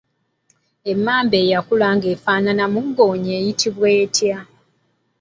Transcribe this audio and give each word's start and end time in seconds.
Emmamba 0.91 1.35
eyakula 1.43 1.87
nga 1.95 2.07
efaananamu 2.15 2.79
ggoonya 2.87 3.31
eyitibwa 3.39 3.87
etya? 4.03 4.37